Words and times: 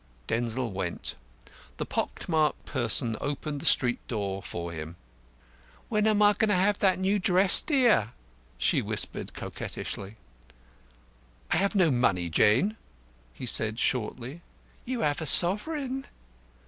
Denzil 0.25 0.71
went. 0.71 1.13
The 1.77 1.85
pock 1.85 2.27
marked 2.27 2.65
person 2.65 3.15
opened 3.21 3.59
the 3.61 3.67
street 3.67 3.99
door 4.07 4.41
for 4.41 4.71
him. 4.71 4.95
"When 5.89 6.07
am 6.07 6.23
I 6.23 6.33
to 6.33 6.51
have 6.51 6.79
that 6.79 6.97
new 6.97 7.19
dress, 7.19 7.61
dear?" 7.61 8.13
she 8.57 8.81
whispered 8.81 9.35
coquettishly. 9.35 10.15
"I 11.51 11.57
have 11.57 11.75
no 11.75 11.91
money, 11.91 12.31
Jane," 12.31 12.77
he 13.31 13.45
said 13.45 13.77
shortly. 13.77 14.41
"You 14.85 15.01
have 15.01 15.21
a 15.21 15.27
sovereign." 15.27 16.07